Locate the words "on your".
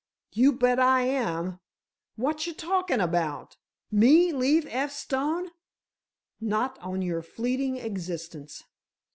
6.79-7.21